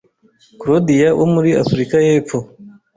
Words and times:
Claudia 0.59 1.09
wo 1.19 1.25
muri 1.33 1.49
Afurika 1.63 1.95
y’Epfo. 2.05 2.37